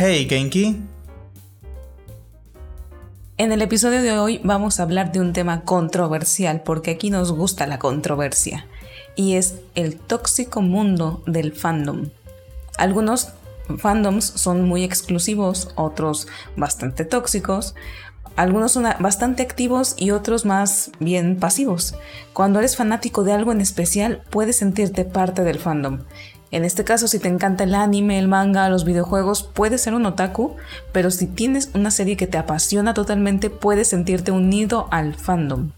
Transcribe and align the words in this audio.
Hey 0.00 0.28
Genki. 0.30 0.80
En 3.36 3.50
el 3.50 3.62
episodio 3.62 4.00
de 4.00 4.16
hoy 4.16 4.40
vamos 4.44 4.78
a 4.78 4.84
hablar 4.84 5.10
de 5.10 5.18
un 5.18 5.32
tema 5.32 5.62
controversial 5.62 6.62
porque 6.62 6.92
aquí 6.92 7.10
nos 7.10 7.32
gusta 7.32 7.66
la 7.66 7.80
controversia 7.80 8.68
y 9.16 9.34
es 9.34 9.56
el 9.74 9.96
tóxico 9.96 10.62
mundo 10.62 11.24
del 11.26 11.52
fandom. 11.52 12.10
Algunos 12.76 13.30
fandoms 13.76 14.24
son 14.24 14.62
muy 14.62 14.84
exclusivos, 14.84 15.72
otros 15.74 16.28
bastante 16.54 17.04
tóxicos, 17.04 17.74
algunos 18.36 18.70
son 18.70 18.84
bastante 19.00 19.42
activos 19.42 19.96
y 19.98 20.12
otros 20.12 20.44
más 20.44 20.92
bien 21.00 21.40
pasivos. 21.40 21.96
Cuando 22.32 22.60
eres 22.60 22.76
fanático 22.76 23.24
de 23.24 23.32
algo 23.32 23.50
en 23.50 23.60
especial, 23.60 24.22
puedes 24.30 24.54
sentirte 24.54 25.04
parte 25.04 25.42
del 25.42 25.58
fandom. 25.58 26.02
En 26.50 26.64
este 26.64 26.84
caso, 26.84 27.08
si 27.08 27.18
te 27.18 27.28
encanta 27.28 27.64
el 27.64 27.74
anime, 27.74 28.18
el 28.18 28.26
manga, 28.26 28.70
los 28.70 28.84
videojuegos, 28.84 29.42
puedes 29.42 29.82
ser 29.82 29.94
un 29.94 30.06
otaku, 30.06 30.56
pero 30.92 31.10
si 31.10 31.26
tienes 31.26 31.70
una 31.74 31.90
serie 31.90 32.16
que 32.16 32.26
te 32.26 32.38
apasiona 32.38 32.94
totalmente, 32.94 33.50
puedes 33.50 33.88
sentirte 33.88 34.30
unido 34.30 34.88
al 34.90 35.14
fandom. 35.14 35.72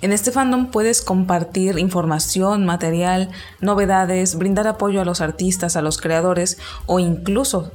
En 0.00 0.12
este 0.12 0.32
fandom 0.32 0.66
puedes 0.70 1.02
compartir 1.02 1.78
información, 1.78 2.66
material, 2.66 3.30
novedades, 3.60 4.36
brindar 4.36 4.66
apoyo 4.66 5.00
a 5.00 5.04
los 5.04 5.20
artistas, 5.20 5.76
a 5.76 5.82
los 5.82 5.98
creadores 5.98 6.58
o 6.86 6.98
incluso 6.98 7.72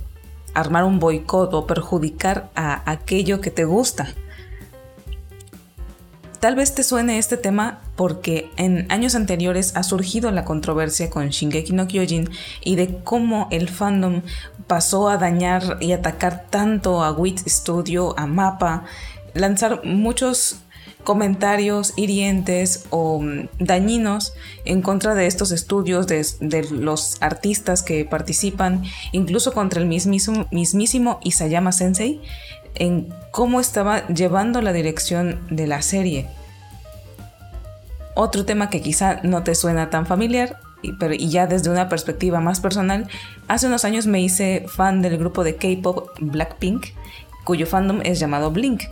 armar 0.53 0.83
un 0.83 0.99
boicot 0.99 1.53
o 1.53 1.67
perjudicar 1.67 2.49
a 2.55 2.89
aquello 2.89 3.39
que 3.39 3.51
te 3.51 3.63
gusta. 3.63 4.09
Tal 6.39 6.55
vez 6.55 6.75
te 6.75 6.83
suene 6.83 7.17
este 7.17 7.35
tema 7.35 7.79
porque 7.95 8.51
en 8.57 8.85
años 8.91 9.15
anteriores 9.15 9.75
ha 9.75 9.83
surgido 9.83 10.29
la 10.29 10.45
controversia 10.45 11.09
con 11.09 11.29
Shingeki 11.29 11.73
no 11.73 11.87
Kyojin 11.87 12.29
y 12.63 12.75
de 12.75 12.99
cómo 13.03 13.47
el 13.49 13.69
fandom 13.69 14.21
pasó 14.67 15.09
a 15.09 15.17
dañar 15.17 15.77
y 15.79 15.93
atacar 15.93 16.45
tanto 16.49 17.03
a 17.03 17.11
Wit 17.11 17.39
Studio, 17.47 18.17
a 18.19 18.27
Mapa, 18.27 18.85
lanzar 19.33 19.83
muchos 19.83 20.59
comentarios 21.03 21.93
hirientes 21.95 22.85
o 22.89 23.21
mm, 23.21 23.47
dañinos 23.59 24.33
en 24.65 24.81
contra 24.81 25.15
de 25.15 25.25
estos 25.25 25.51
estudios, 25.51 26.05
de, 26.05 26.67
los 26.69 27.15
artistas 27.21 27.81
que 27.81 28.03
participan, 28.03 28.83
incluso 29.13 29.53
contra 29.53 29.79
el 29.79 29.87
mismísimo, 29.87 30.47
mismísimo 30.51 31.19
Isayama 31.23 31.71
Sensei, 31.71 32.21
en 32.79 33.13
cómo 33.31 33.59
estaba 33.59 34.07
llevando 34.07 34.61
la 34.61 34.73
dirección 34.73 35.39
de 35.49 35.67
la 35.67 35.81
serie. 35.81 36.27
Otro 38.15 38.45
tema 38.45 38.69
que 38.69 38.81
quizá 38.81 39.19
no 39.23 39.43
te 39.43 39.53
suena 39.55 39.89
tan 39.89 40.05
familiar, 40.05 40.59
pero 40.99 41.13
y 41.13 41.29
ya 41.29 41.47
desde 41.47 41.69
una 41.69 41.89
perspectiva 41.89 42.39
más 42.39 42.59
personal, 42.59 43.07
hace 43.47 43.67
unos 43.67 43.85
años 43.85 44.07
me 44.07 44.21
hice 44.21 44.65
fan 44.67 45.01
del 45.01 45.17
grupo 45.17 45.43
de 45.43 45.55
K-pop 45.55 46.09
Blackpink, 46.19 46.87
cuyo 47.43 47.65
fandom 47.67 48.01
es 48.03 48.19
llamado 48.19 48.51
Blink 48.51 48.83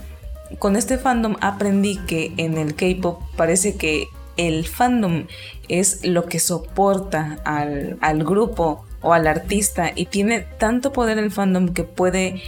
con 0.59 0.75
este 0.75 0.97
fandom 0.97 1.35
aprendí 1.41 1.97
que 1.97 2.33
en 2.37 2.57
el 2.57 2.75
K-pop 2.75 3.21
parece 3.35 3.75
que 3.75 4.07
el 4.37 4.65
fandom 4.65 5.25
es 5.69 6.05
lo 6.05 6.25
que 6.25 6.39
soporta 6.39 7.39
al, 7.45 8.23
grupo 8.23 8.85
o 9.01 9.13
al 9.13 9.27
artista 9.27 9.91
y 9.95 10.05
tiene 10.05 10.41
tanto 10.41 10.91
poder 10.91 11.17
el 11.17 11.31
fandom 11.31 11.73
que 11.73 11.83
puede 11.83 12.41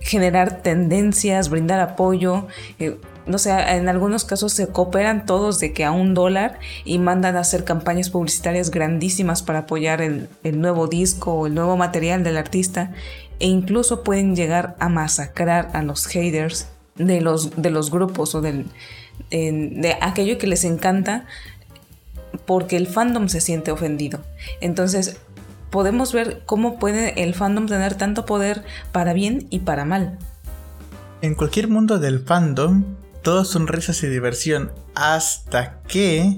generar 0.00 0.62
tendencias, 0.62 1.48
brindar 1.48 1.80
apoyo. 1.80 2.46
Eh, 2.78 2.96
no 3.26 3.38
sé, 3.38 3.50
en 3.52 3.88
algunos 3.88 4.24
casos 4.24 4.52
se 4.52 4.68
cooperan 4.68 5.26
todos 5.26 5.60
de 5.60 5.72
que 5.72 5.84
a 5.84 5.92
un 5.92 6.14
dólar 6.14 6.58
y 6.84 6.98
mandan 6.98 7.36
a 7.36 7.40
hacer 7.40 7.64
campañas 7.64 8.10
publicitarias 8.10 8.70
grandísimas 8.70 9.42
para 9.42 9.60
apoyar 9.60 10.00
el, 10.00 10.28
nuevo 10.42 10.88
disco 10.88 11.34
o 11.34 11.46
el 11.46 11.54
nuevo 11.54 11.76
material 11.76 12.24
del 12.24 12.36
artista 12.36 12.92
e 13.38 13.46
incluso 13.46 14.02
pueden 14.02 14.34
llegar 14.34 14.74
a 14.80 14.88
masacrar 14.88 15.70
a 15.74 15.82
los 15.82 16.06
haters 16.06 16.68
de 16.96 17.20
los, 17.20 17.62
de 17.62 17.70
los 17.70 17.90
grupos 17.90 18.34
o 18.34 18.40
de 18.40 18.66
aquello 20.00 20.38
que 20.38 20.46
les 20.46 20.64
encanta 20.64 21.26
porque 22.46 22.76
el 22.76 22.86
fandom 22.86 23.28
se 23.28 23.40
siente 23.40 23.70
ofendido. 23.70 24.20
Entonces, 24.60 25.18
podemos 25.70 26.12
ver 26.12 26.42
cómo 26.46 26.78
puede 26.78 27.22
el 27.22 27.34
fandom 27.34 27.66
tener 27.66 27.94
tanto 27.94 28.26
poder 28.26 28.64
para 28.92 29.12
bien 29.12 29.46
y 29.50 29.60
para 29.60 29.84
mal. 29.84 30.18
En 31.22 31.34
cualquier 31.34 31.68
mundo 31.68 31.98
del 31.98 32.20
fandom, 32.20 32.84
todo 33.22 33.44
son 33.44 33.66
risas 33.66 34.02
y 34.02 34.08
diversión 34.08 34.72
hasta 34.94 35.80
que 35.82 36.36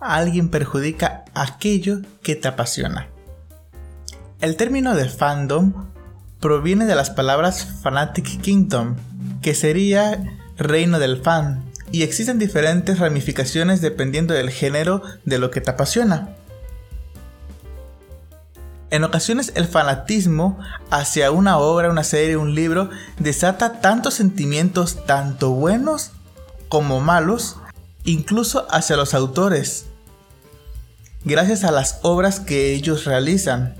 alguien 0.00 0.48
perjudica 0.48 1.24
aquello 1.34 2.00
que 2.22 2.36
te 2.36 2.48
apasiona. 2.48 3.08
El 4.40 4.56
término 4.56 4.94
de 4.94 5.08
fandom 5.08 5.88
proviene 6.40 6.86
de 6.86 6.94
las 6.94 7.10
palabras 7.10 7.66
Fanatic 7.82 8.40
Kingdom, 8.40 8.94
que 9.42 9.54
sería 9.54 10.22
reino 10.56 11.00
del 11.00 11.20
fan, 11.20 11.64
y 11.90 12.02
existen 12.02 12.38
diferentes 12.38 13.00
ramificaciones 13.00 13.80
dependiendo 13.80 14.34
del 14.34 14.50
género 14.50 15.02
de 15.24 15.38
lo 15.38 15.50
que 15.50 15.60
te 15.60 15.70
apasiona. 15.70 16.36
En 18.90 19.04
ocasiones 19.04 19.52
el 19.54 19.66
fanatismo 19.66 20.58
hacia 20.90 21.30
una 21.30 21.58
obra, 21.58 21.90
una 21.90 22.04
serie, 22.04 22.36
un 22.36 22.54
libro 22.54 22.88
desata 23.18 23.80
tantos 23.80 24.14
sentimientos, 24.14 25.04
tanto 25.04 25.50
buenos 25.50 26.12
como 26.68 27.00
malos, 27.00 27.56
incluso 28.04 28.66
hacia 28.70 28.96
los 28.96 29.12
autores, 29.12 29.86
gracias 31.24 31.64
a 31.64 31.70
las 31.70 31.98
obras 32.02 32.40
que 32.40 32.72
ellos 32.72 33.04
realizan. 33.04 33.74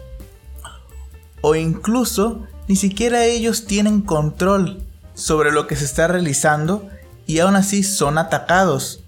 O 1.41 1.55
incluso 1.55 2.47
ni 2.67 2.77
siquiera 2.77 3.25
ellos 3.25 3.65
tienen 3.65 4.03
control 4.03 4.83
sobre 5.15 5.53
lo 5.53 5.67
que 5.67 5.77
se 5.77 5.87
está 5.87 6.07
realizando 6.07 6.89
y 7.27 7.39
aún 7.39 7.57
así 7.57 7.83
son 7.83 8.19
atacados. 8.19 9.01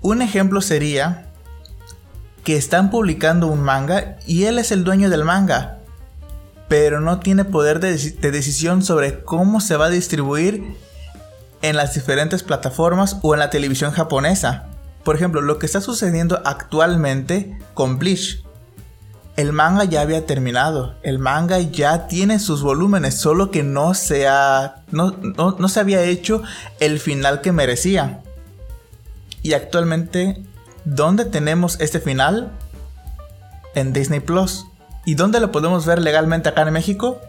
Un 0.00 0.22
ejemplo 0.22 0.60
sería 0.62 1.30
que 2.44 2.56
están 2.56 2.90
publicando 2.90 3.48
un 3.48 3.60
manga 3.60 4.18
y 4.26 4.44
él 4.44 4.58
es 4.58 4.70
el 4.70 4.84
dueño 4.84 5.10
del 5.10 5.24
manga, 5.24 5.78
pero 6.68 7.00
no 7.00 7.18
tiene 7.20 7.44
poder 7.44 7.80
de, 7.80 7.96
decisión 7.96 8.82
sobre 8.82 9.24
cómo 9.24 9.60
se 9.60 9.76
va 9.76 9.86
a 9.86 9.90
distribuir 9.90 10.76
en 11.62 11.76
las 11.76 11.94
diferentes 11.94 12.42
plataformas 12.42 13.18
o 13.22 13.34
en 13.34 13.40
la 13.40 13.50
televisión 13.50 13.92
japonesa. 13.92 14.66
Por 15.02 15.16
ejemplo, 15.16 15.40
lo 15.40 15.58
que 15.58 15.66
está 15.66 15.80
sucediendo 15.80 16.40
actualmente 16.44 17.58
con 17.74 17.98
Bleach 17.98 18.44
el 19.36 19.52
manga 19.52 19.84
ya 19.84 20.00
había 20.00 20.26
terminado. 20.26 20.94
El 21.02 21.18
manga 21.18 21.58
ya 21.58 22.06
tiene 22.06 22.38
sus 22.38 22.62
volúmenes, 22.62 23.16
solo 23.16 23.50
que 23.50 23.62
no 23.62 23.94
se, 23.94 24.26
no, 24.92 25.68
se 25.68 25.80
había 25.80 26.02
hecho 26.02 26.42
el 26.78 27.00
final 27.00 27.40
que 27.40 27.50
merecía. 27.50 28.22
Y 29.42 29.54
actualmente, 29.54 30.40
¿dónde 30.84 31.24
tenemos 31.24 31.80
este 31.80 32.00
final? 32.00 32.52
En 33.74 33.92
Disney 33.92 34.20
Plus. 34.20 34.66
¿Y 35.04 35.16
dónde 35.16 35.40
lo 35.40 35.52
podemos 35.52 35.84
ver 35.86 36.00
legalmente 36.00 36.48
acá 36.48 36.62
en 36.62 36.72
México? 36.72 37.20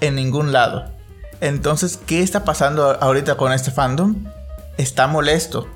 En 0.00 0.14
ningún 0.14 0.52
lado. 0.52 0.86
Entonces, 1.40 1.98
¿qué 2.06 2.22
está 2.22 2.44
pasando 2.44 2.98
ahorita 3.00 3.36
con 3.36 3.52
este 3.52 3.70
fandom? 3.70 4.24
Está 4.76 5.06
molesto 5.06 5.68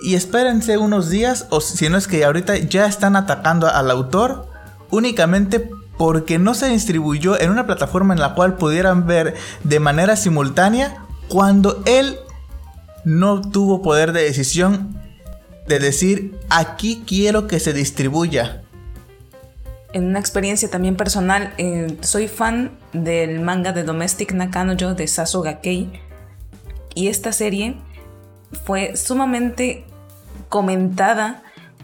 y 0.00 0.14
espérense 0.14 0.78
unos 0.78 1.10
días 1.10 1.46
o 1.50 1.60
si 1.60 1.88
no 1.88 1.98
es 1.98 2.08
que 2.08 2.24
ahorita 2.24 2.56
ya 2.56 2.86
están 2.86 3.16
atacando 3.16 3.68
al 3.68 3.90
autor 3.90 4.48
únicamente 4.90 5.70
porque 5.98 6.38
no 6.38 6.54
se 6.54 6.68
distribuyó 6.68 7.38
en 7.38 7.50
una 7.50 7.66
plataforma 7.66 8.14
en 8.14 8.20
la 8.20 8.34
cual 8.34 8.56
pudieran 8.56 9.06
ver 9.06 9.36
de 9.62 9.80
manera 9.80 10.16
simultánea 10.16 11.04
cuando 11.28 11.82
él 11.84 12.18
no 13.04 13.42
tuvo 13.42 13.82
poder 13.82 14.12
de 14.12 14.22
decisión 14.22 14.99
de 15.66 15.78
decir 15.78 16.38
aquí 16.48 17.02
quiero 17.06 17.46
que 17.46 17.60
se 17.60 17.72
distribuya. 17.72 18.62
En 19.92 20.04
una 20.04 20.20
experiencia 20.20 20.70
también 20.70 20.96
personal, 20.96 21.52
eh, 21.58 21.96
soy 22.00 22.28
fan 22.28 22.78
del 22.92 23.40
manga 23.40 23.72
de 23.72 23.82
Domestic 23.82 24.32
Nakanojo 24.32 24.94
de 24.94 25.08
Sasuga 25.08 25.60
Kei 25.60 25.90
y 26.94 27.08
esta 27.08 27.32
serie 27.32 27.76
fue 28.64 28.96
sumamente 28.96 29.84
comentada 30.48 31.42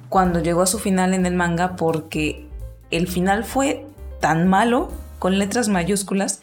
cuando 0.08 0.40
llegó 0.40 0.62
a 0.62 0.66
su 0.66 0.78
final 0.78 1.14
en 1.14 1.26
el 1.26 1.34
manga 1.34 1.76
porque 1.76 2.46
el 2.90 3.08
final 3.08 3.44
fue 3.44 3.86
tan 4.20 4.48
malo, 4.48 4.90
con 5.18 5.38
letras 5.38 5.68
mayúsculas, 5.68 6.40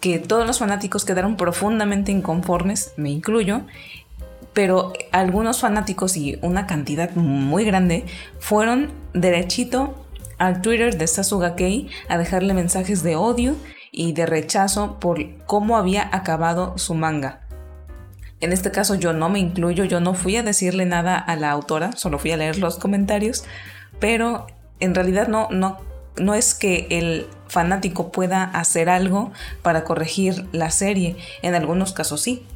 que 0.00 0.18
todos 0.18 0.46
los 0.46 0.58
fanáticos 0.58 1.04
quedaron 1.04 1.36
profundamente 1.36 2.10
inconformes, 2.10 2.92
me 2.96 3.10
incluyo, 3.10 3.62
pero 4.52 4.92
algunos 5.12 5.60
fanáticos 5.60 6.16
y 6.16 6.38
una 6.42 6.66
cantidad 6.66 7.10
muy 7.14 7.64
grande 7.64 8.04
fueron 8.38 8.90
derechito 9.14 10.06
al 10.38 10.62
Twitter 10.62 10.96
de 10.96 11.06
Sasuga 11.06 11.54
Kei 11.54 11.88
a 12.08 12.18
dejarle 12.18 12.54
mensajes 12.54 13.02
de 13.02 13.16
odio 13.16 13.56
y 13.92 14.12
de 14.12 14.26
rechazo 14.26 14.98
por 14.98 15.18
cómo 15.46 15.76
había 15.76 16.08
acabado 16.12 16.78
su 16.78 16.94
manga. 16.94 17.40
En 18.40 18.52
este 18.52 18.70
caso 18.70 18.94
yo 18.94 19.12
no 19.12 19.28
me 19.28 19.38
incluyo, 19.38 19.84
yo 19.84 20.00
no 20.00 20.14
fui 20.14 20.36
a 20.36 20.42
decirle 20.42 20.86
nada 20.86 21.18
a 21.18 21.36
la 21.36 21.50
autora, 21.50 21.92
solo 21.92 22.18
fui 22.18 22.32
a 22.32 22.38
leer 22.38 22.58
los 22.58 22.78
comentarios, 22.78 23.44
pero 23.98 24.46
en 24.80 24.94
realidad 24.94 25.28
no, 25.28 25.48
no, 25.50 25.76
no 26.16 26.34
es 26.34 26.54
que 26.54 26.86
el 26.90 27.26
fanático 27.48 28.10
pueda 28.10 28.44
hacer 28.44 28.88
algo 28.88 29.30
para 29.62 29.84
corregir 29.84 30.46
la 30.52 30.70
serie. 30.70 31.16
En 31.42 31.54
algunos 31.54 31.92
casos 31.92 32.22
sí, 32.22 32.46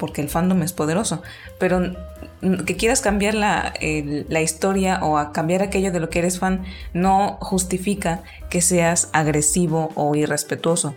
porque 0.00 0.20
el 0.20 0.28
fandom 0.28 0.62
es 0.62 0.72
poderoso. 0.72 1.22
Pero 1.60 1.94
que 2.66 2.76
quieras 2.76 3.02
cambiar 3.02 3.34
la, 3.34 3.74
la, 3.80 4.40
historia 4.40 4.98
o 5.02 5.32
cambiar 5.32 5.62
aquello 5.62 5.92
de 5.92 6.00
lo 6.00 6.08
que 6.08 6.20
eres 6.20 6.38
fan 6.38 6.64
no 6.94 7.36
justifica 7.40 8.22
que 8.48 8.62
seas 8.62 9.10
agresivo 9.12 9.90
o 9.94 10.16
irrespetuoso. 10.16 10.94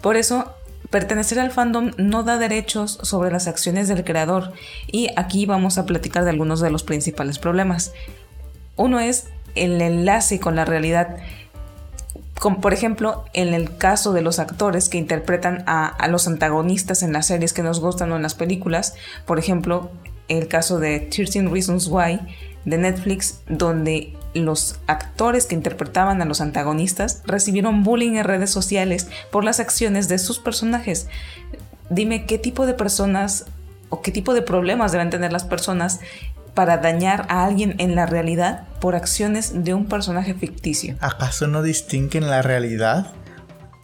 Por 0.00 0.16
eso, 0.16 0.52
pertenecer 0.90 1.38
al 1.38 1.50
fandom 1.50 1.90
no 1.98 2.22
da 2.22 2.38
derechos 2.38 2.98
sobre 3.02 3.30
las 3.30 3.46
acciones 3.46 3.88
del 3.88 4.04
creador 4.04 4.52
y 4.90 5.10
aquí 5.16 5.46
vamos 5.46 5.78
a 5.78 5.86
platicar 5.86 6.24
de 6.24 6.30
algunos 6.30 6.60
de 6.60 6.70
los 6.70 6.82
principales 6.82 7.38
problemas. 7.38 7.92
Uno 8.76 9.00
es 9.00 9.28
el 9.54 9.80
enlace 9.80 10.40
con 10.40 10.56
la 10.56 10.64
realidad. 10.64 11.18
Por 12.42 12.72
ejemplo, 12.72 13.24
en 13.34 13.54
el 13.54 13.76
caso 13.76 14.12
de 14.12 14.20
los 14.20 14.40
actores 14.40 14.88
que 14.88 14.98
interpretan 14.98 15.62
a, 15.66 15.86
a, 15.86 16.08
los 16.08 16.26
antagonistas 16.26 17.04
en 17.04 17.12
las 17.12 17.28
series 17.28 17.52
que 17.52 17.62
nos 17.62 17.78
gustan 17.78 18.10
o 18.10 18.16
en 18.16 18.22
las 18.22 18.34
películas, 18.34 18.94
por 19.26 19.38
ejemplo, 19.38 19.90
el 20.28 20.48
caso 20.48 20.80
de 20.80 20.98
13 21.00 21.48
Reasons 21.48 21.86
Why 21.88 22.20
de 22.64 22.78
Netflix, 22.78 23.40
donde 23.48 24.14
los 24.34 24.80
actores 24.86 25.46
que 25.46 25.54
interpretaban 25.54 26.22
a 26.22 26.24
los 26.24 26.40
antagonistas 26.40 27.22
recibieron 27.26 27.82
bullying 27.82 28.16
en 28.16 28.24
redes 28.24 28.50
sociales 28.50 29.08
por 29.30 29.44
las 29.44 29.60
acciones 29.60 30.08
de 30.08 30.18
sus 30.18 30.38
personajes. 30.38 31.08
Dime 31.90 32.26
qué 32.26 32.38
tipo 32.38 32.66
de 32.66 32.74
personas 32.74 33.46
o 33.88 34.00
qué 34.00 34.10
tipo 34.10 34.32
de 34.32 34.42
problemas 34.42 34.92
deben 34.92 35.10
tener 35.10 35.32
las 35.32 35.44
personas 35.44 36.00
para 36.54 36.78
dañar 36.78 37.26
a 37.28 37.44
alguien 37.44 37.74
en 37.78 37.94
la 37.94 38.06
realidad 38.06 38.68
por 38.80 38.94
acciones 38.94 39.64
de 39.64 39.74
un 39.74 39.86
personaje 39.86 40.34
ficticio. 40.34 40.96
¿Acaso 41.00 41.46
no 41.46 41.62
distinguen 41.62 42.28
la 42.28 42.42
realidad? 42.42 43.12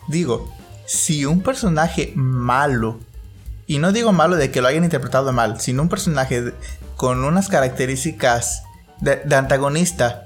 Digo, 0.09 0.53
si 0.87 1.25
un 1.25 1.43
personaje 1.43 2.12
malo, 2.15 2.99
y 3.67 3.79
no 3.79 3.93
digo 3.93 4.12
malo 4.12 4.37
de 4.37 4.50
que 4.50 4.62
lo 4.62 4.69
hayan 4.69 4.85
interpretado 4.85 5.32
mal, 5.32 5.61
sino 5.61 5.82
un 5.82 5.88
personaje 5.88 6.55
con 6.97 7.25
unas 7.25 7.49
características 7.49 8.62
de, 9.00 9.23
antagonista 9.35 10.25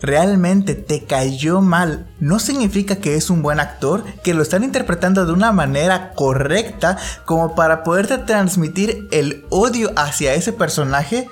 realmente 0.00 0.74
te 0.74 1.04
cayó 1.04 1.60
mal, 1.60 2.06
no 2.18 2.38
significa 2.40 2.96
que 2.96 3.14
es 3.14 3.30
un 3.30 3.40
buen 3.40 3.60
actor, 3.60 4.04
que 4.22 4.34
lo 4.34 4.42
están 4.42 4.64
interpretando 4.64 5.24
de 5.24 5.32
una 5.32 5.52
manera 5.52 6.12
correcta 6.12 6.98
como 7.24 7.54
para 7.54 7.84
poderte 7.84 8.18
transmitir 8.18 9.08
el 9.12 9.46
odio 9.48 9.92
hacia 9.96 10.34
ese 10.34 10.52
personaje 10.52 11.28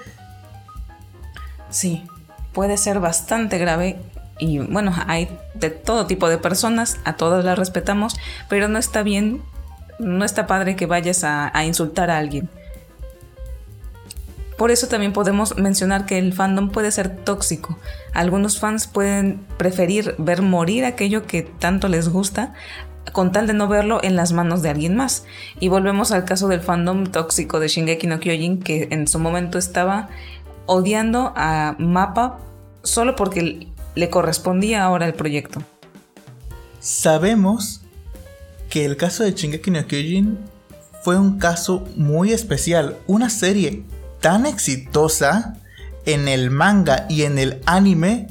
Sí, 1.70 2.04
puede 2.52 2.76
ser 2.76 3.00
bastante 3.00 3.58
grave 3.58 3.98
y 4.40 4.58
bueno, 4.58 4.92
hay 5.06 5.28
de 5.54 5.70
todo 5.70 6.06
tipo 6.06 6.28
de 6.28 6.38
personas, 6.38 6.98
a 7.04 7.16
todas 7.16 7.44
las 7.44 7.58
respetamos, 7.58 8.16
pero 8.48 8.68
no 8.68 8.78
está 8.78 9.02
bien, 9.02 9.42
no 9.98 10.24
está 10.24 10.46
padre 10.46 10.76
que 10.76 10.86
vayas 10.86 11.24
a, 11.24 11.52
insultar 11.64 12.10
a 12.10 12.18
alguien. 12.18 12.48
Por 14.56 14.70
eso 14.70 14.88
también 14.88 15.12
podemos 15.12 15.56
mencionar 15.56 16.06
que 16.06 16.18
el 16.18 16.32
fandom 16.32 16.70
puede 16.70 16.90
ser 16.90 17.16
tóxico. 17.16 17.78
Algunos 18.12 18.58
fans 18.58 18.86
pueden 18.86 19.40
preferir 19.56 20.14
ver 20.18 20.42
morir 20.42 20.84
aquello 20.84 21.26
que 21.26 21.42
tanto 21.42 21.88
les 21.88 22.08
gusta 22.08 22.52
con 23.12 23.32
tal 23.32 23.46
de 23.46 23.54
no 23.54 23.68
verlo 23.68 24.00
en 24.02 24.16
las 24.16 24.32
manos 24.32 24.60
de 24.60 24.68
alguien 24.68 24.96
más. 24.96 25.24
Y 25.60 25.68
volvemos 25.68 26.12
al 26.12 26.26
caso 26.26 26.46
del 26.48 26.60
fandom 26.60 27.06
tóxico 27.06 27.58
de 27.58 27.68
Shingeki 27.68 28.06
no 28.06 28.20
Kyojin 28.20 28.60
que 28.60 28.88
en 28.90 29.08
su 29.08 29.18
momento 29.18 29.56
estaba 29.56 30.10
odiando 30.70 31.32
a 31.34 31.74
Mapa 31.80 32.38
solo 32.84 33.16
porque 33.16 33.66
le 33.96 34.08
correspondía 34.08 34.84
ahora 34.84 35.06
el 35.06 35.14
proyecto. 35.14 35.60
Sabemos 36.78 37.80
que 38.68 38.84
el 38.84 38.96
caso 38.96 39.24
de 39.24 39.32
Shingeki 39.32 39.72
no 39.72 39.84
Kyojin 39.84 40.38
fue 41.02 41.18
un 41.18 41.40
caso 41.40 41.84
muy 41.96 42.32
especial, 42.32 42.96
una 43.08 43.30
serie 43.30 43.82
tan 44.20 44.46
exitosa 44.46 45.56
en 46.06 46.28
el 46.28 46.50
manga 46.50 47.04
y 47.08 47.24
en 47.24 47.38
el 47.38 47.60
anime 47.66 48.28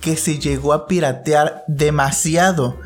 que 0.00 0.16
se 0.16 0.38
llegó 0.38 0.74
a 0.74 0.86
piratear 0.86 1.64
demasiado, 1.66 2.78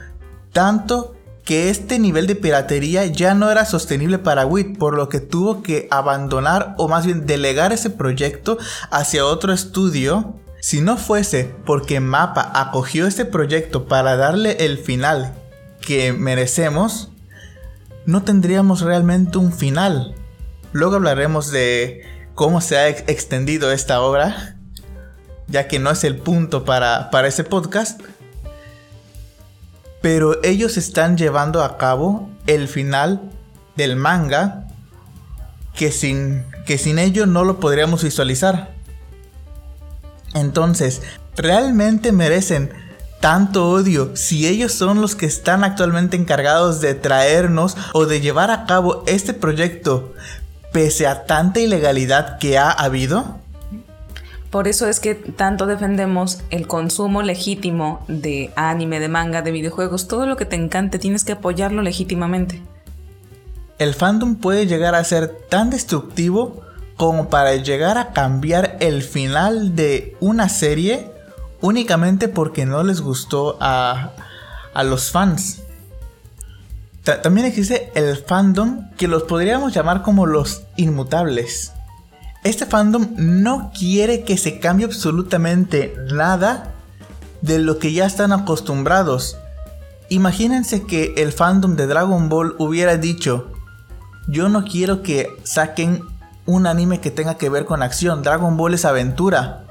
tanto 0.53 1.15
que 1.49 1.71
este 1.71 1.99
nivel 1.99 2.27
de 2.27 2.35
piratería 2.35 3.07
ya 3.07 3.33
no 3.33 3.51
era 3.51 3.65
sostenible 3.65 4.19
para 4.19 4.45
WIT, 4.45 4.77
por 4.77 4.95
lo 4.95 5.09
que 5.09 5.19
tuvo 5.19 5.63
que 5.63 5.89
abandonar 5.91 6.75
o 6.77 6.89
más 6.89 7.07
bien 7.07 7.25
delegar 7.25 7.73
ese 7.73 7.89
proyecto 7.89 8.59
hacia 8.91 9.25
otro 9.25 9.55
estudio. 9.55 10.35
Si 10.61 10.83
no 10.83 10.99
fuese 10.99 11.51
porque 11.65 12.01
Mapa 12.01 12.53
acogió 12.55 13.07
este 13.07 13.25
proyecto 13.25 13.89
para 13.89 14.19
darle 14.19 14.67
el 14.67 14.77
final 14.77 15.33
que 15.81 16.13
merecemos, 16.13 17.09
no 18.05 18.25
tendríamos 18.25 18.83
realmente 18.83 19.39
un 19.39 19.51
final. 19.51 20.15
Luego 20.73 20.97
hablaremos 20.97 21.51
de 21.51 22.03
cómo 22.35 22.61
se 22.61 22.77
ha 22.77 22.89
extendido 22.89 23.73
esta 23.73 24.03
obra, 24.03 24.59
ya 25.47 25.67
que 25.67 25.79
no 25.79 25.93
es 25.93 26.05
el 26.05 26.19
punto 26.19 26.67
para, 26.67 27.09
para 27.09 27.27
ese 27.27 27.43
podcast 27.43 28.03
pero 30.01 30.43
ellos 30.45 30.77
están 30.77 31.17
llevando 31.17 31.63
a 31.63 31.77
cabo 31.77 32.31
el 32.47 32.69
final 32.69 33.21
del 33.77 33.97
manga 33.97 34.67
que 35.75 35.93
sin, 35.93 36.45
que 36.67 36.79
sin 36.79 36.99
ello 36.99 37.27
no 37.27 37.45
lo 37.45 37.61
podríamos 37.61 38.03
visualizar. 38.03 38.75
Entonces, 40.35 41.03
¿realmente 41.37 42.13
merecen 42.13 42.73
tanto 43.21 43.71
odio 43.71 44.15
si 44.17 44.47
ellos 44.47 44.73
son 44.73 45.01
los 45.01 45.17
que 45.17 45.27
están 45.27 45.65
actualmente 45.65 46.17
encargados 46.17 46.81
de 46.81 46.95
traernos 46.95 47.77
o 47.93 48.07
de 48.07 48.21
llevar 48.21 48.51
a 48.51 48.67
cabo 48.67 49.03
este 49.07 49.35
proyecto 49.35 50.15
pese 50.73 51.07
a 51.07 51.25
tanta 51.25 51.61
ilegalidad 51.61 52.39
que 52.39 52.59
ha 52.59 52.71
habido? 52.71 53.41
Por 54.51 54.67
eso 54.67 54.87
es 54.87 54.99
que 54.99 55.15
tanto 55.15 55.67
defendemos 55.67 56.41
el 56.51 56.67
consumo 56.67 57.23
legítimo 57.23 58.05
de 58.09 58.51
anime, 58.57 58.99
de 58.99 59.09
manga, 59.09 59.43
de 59.43 59.51
videojuegos. 59.51 60.09
Todo 60.09 60.27
lo 60.27 60.37
que 60.37 60.47
te 60.47 60.57
encante 60.57 60.99
tienes 60.99 61.25
que 61.25 61.33
apoyarlo 61.33 61.83
legítimamente. 61.83 62.63
El 63.79 63.95
fandom 63.95 64.37
puede 64.37 64.67
llegar 64.67 64.95
a 64.95 65.05
ser 65.05 65.29
tan 65.51 65.69
destructivo 65.69 66.63
como 66.97 67.29
para 67.29 67.55
llegar 67.57 67.99
a 67.99 68.13
cambiar 68.13 68.79
el 68.81 69.03
final 69.03 69.77
de 69.77 70.17
una 70.19 70.49
serie 70.49 71.13
únicamente 71.61 72.29
porque 72.29 72.65
no 72.65 72.83
les 72.83 73.03
gustó 73.03 73.59
a, 73.61 74.13
a 74.73 74.83
los 74.83 75.11
fans. 75.11 75.63
también 77.23 77.47
existe 77.47 77.93
el 77.95 78.17
fandom 78.17 78.91
que 78.97 79.09
los 79.09 79.25
podríamos 79.25 79.75
llamar 79.75 80.03
como 80.03 80.27
los 80.27 80.63
inmutables 80.77 81.73
este 82.45 82.67
fandom 82.67 83.09
no 83.17 83.73
quiere 83.77 84.25
que 84.25 84.39
se 84.39 84.61
cambie 84.61 84.87
absolutamente 84.87 85.95
nada 86.13 86.73
de 87.41 87.59
lo 87.59 87.79
que 87.79 87.93
ya 87.93 88.07
están 88.07 88.33
acostumbrados. 88.33 89.37
Imagínense 90.09 90.85
que 90.85 91.15
el 91.19 91.33
fandom 91.33 91.77
de 91.77 91.87
Dragon 91.87 92.29
Ball 92.29 92.55
hubiera 92.59 92.97
dicho, 92.97 93.53
yo 94.29 94.49
no 94.49 94.65
quiero 94.65 95.03
que 95.03 95.29
saquen 95.43 96.03
un 96.47 96.67
anime 96.67 97.01
que 97.01 97.11
tenga 97.11 97.37
que 97.37 97.51
ver 97.51 97.67
con 97.67 97.83
acción, 97.83 98.23
Dragon 98.23 98.57
Ball 98.57 98.75
es 98.75 98.85
aventura. 98.85 99.65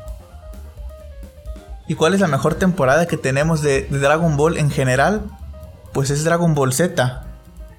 ¿Y 1.88 1.96
cuál 1.96 2.14
es 2.14 2.20
la 2.20 2.28
mejor 2.28 2.56
temporada 2.56 3.08
que 3.08 3.18
tenemos 3.18 3.62
de, 3.62 3.88
Dragon 3.90 4.36
Ball 4.36 4.58
en 4.58 4.70
general? 4.70 5.24
Pues 5.94 6.10
es 6.10 6.24
Dragon 6.24 6.54
Ball 6.54 6.74
Z. 6.74 7.24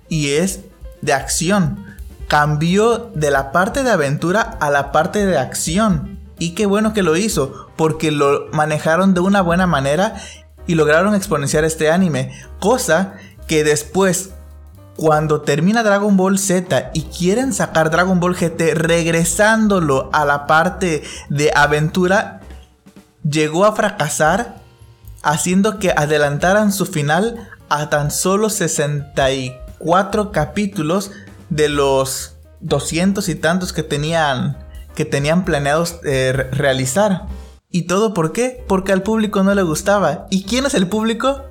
Y 0.08 0.30
es 0.30 0.60
de 1.02 1.12
acción 1.12 1.84
cambió 2.28 3.10
de 3.14 3.30
la 3.30 3.52
parte 3.52 3.82
de 3.82 3.90
aventura 3.90 4.40
a 4.60 4.70
la 4.70 4.92
parte 4.92 5.26
de 5.26 5.38
acción. 5.38 6.20
Y 6.38 6.54
qué 6.54 6.66
bueno 6.66 6.92
que 6.92 7.02
lo 7.02 7.16
hizo, 7.16 7.68
porque 7.76 8.12
lo 8.12 8.46
manejaron 8.52 9.14
de 9.14 9.20
una 9.20 9.40
buena 9.40 9.66
manera 9.66 10.14
y 10.66 10.74
lograron 10.74 11.14
exponenciar 11.14 11.64
este 11.64 11.90
anime. 11.90 12.32
Cosa 12.60 13.14
que 13.48 13.64
después, 13.64 14.30
cuando 14.96 15.40
termina 15.40 15.82
Dragon 15.82 16.16
Ball 16.16 16.38
Z 16.38 16.90
y 16.92 17.02
quieren 17.04 17.52
sacar 17.52 17.90
Dragon 17.90 18.20
Ball 18.20 18.36
GT 18.36 18.74
regresándolo 18.74 20.10
a 20.12 20.24
la 20.24 20.46
parte 20.46 21.02
de 21.30 21.50
aventura, 21.56 22.42
llegó 23.28 23.64
a 23.64 23.74
fracasar, 23.74 24.56
haciendo 25.22 25.78
que 25.78 25.90
adelantaran 25.90 26.72
su 26.72 26.86
final 26.86 27.48
a 27.68 27.88
tan 27.90 28.10
solo 28.10 28.50
64 28.50 30.30
capítulos 30.30 31.10
de 31.50 31.68
los 31.68 32.36
200 32.60 33.28
y 33.28 33.34
tantos 33.34 33.72
que 33.72 33.82
tenían, 33.82 34.58
que 34.94 35.04
tenían 35.04 35.44
planeados 35.44 36.00
eh, 36.04 36.32
realizar. 36.32 37.26
¿Y 37.70 37.82
todo 37.82 38.14
por 38.14 38.32
qué? 38.32 38.64
Porque 38.66 38.92
al 38.92 39.02
público 39.02 39.42
no 39.42 39.54
le 39.54 39.62
gustaba. 39.62 40.26
¿Y 40.30 40.44
quién 40.44 40.66
es 40.66 40.74
el 40.74 40.88
público? 40.88 41.42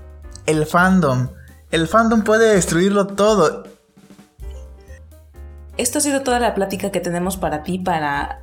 El 0.45 0.65
fandom. 0.65 1.29
El 1.71 1.87
fandom 1.87 2.23
puede 2.23 2.55
destruirlo 2.55 3.07
todo. 3.07 3.65
Esto 5.77 5.99
ha 5.99 6.01
sido 6.01 6.21
toda 6.21 6.39
la 6.39 6.55
plática 6.55 6.91
que 6.91 6.99
tenemos 6.99 7.37
para 7.37 7.61
ti, 7.61 7.77
para 7.77 8.41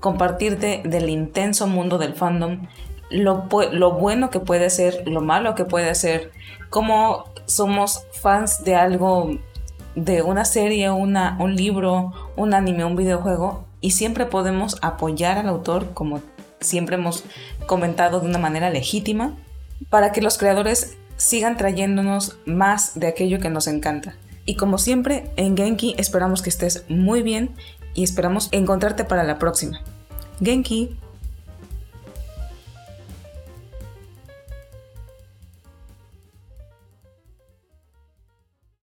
compartirte 0.00 0.82
del 0.84 1.10
intenso 1.10 1.66
mundo 1.66 1.98
del 1.98 2.14
fandom. 2.14 2.66
lo, 3.10 3.48
lo 3.72 3.92
bueno 3.92 4.30
que 4.30 4.40
puede 4.40 4.70
ser, 4.70 5.02
lo 5.06 5.20
malo 5.20 5.54
que 5.54 5.64
puede 5.64 5.94
ser, 5.94 6.30
cómo 6.70 7.26
somos 7.44 8.04
fans 8.12 8.64
de 8.64 8.76
algo, 8.76 9.30
de 10.04 10.22
una 10.22 10.44
serie, 10.44 10.90
una, 10.90 11.36
un 11.38 11.54
libro, 11.54 12.12
un 12.36 12.54
anime, 12.54 12.84
un 12.84 12.96
videojuego, 12.96 13.64
y 13.80 13.92
siempre 13.92 14.26
podemos 14.26 14.78
apoyar 14.82 15.38
al 15.38 15.48
autor, 15.48 15.92
como 15.92 16.20
siempre 16.60 16.96
hemos 16.96 17.24
comentado 17.66 18.20
de 18.20 18.26
una 18.26 18.38
manera 18.38 18.70
legítima, 18.70 19.36
para 19.90 20.12
que 20.12 20.22
los 20.22 20.38
creadores 20.38 20.96
sigan 21.16 21.56
trayéndonos 21.56 22.38
más 22.46 22.98
de 22.98 23.08
aquello 23.08 23.40
que 23.40 23.50
nos 23.50 23.66
encanta. 23.66 24.14
Y 24.46 24.54
como 24.54 24.78
siempre, 24.78 25.30
en 25.36 25.56
Genki 25.56 25.94
esperamos 25.98 26.40
que 26.42 26.50
estés 26.50 26.84
muy 26.88 27.22
bien 27.22 27.50
y 27.94 28.02
esperamos 28.02 28.48
encontrarte 28.52 29.04
para 29.04 29.22
la 29.22 29.38
próxima. 29.38 29.80
Genki. 30.42 30.96